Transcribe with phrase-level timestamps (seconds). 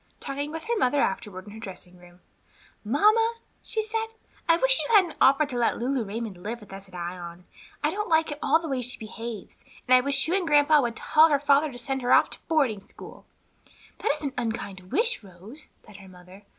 [0.19, 2.21] Talking with her mother afterward in her dressing room,
[2.83, 4.07] "Mamma," she said,
[4.49, 7.45] "I wish you hadn't offered to let Lulu Raymond live with us at Ion.
[7.83, 10.81] I don't at all like the way she behaves, and I wish you and grandpa
[10.81, 13.27] would tell her father to send her off to boarding school."
[13.99, 16.45] "That is an unkind wish, Rose," said her mother.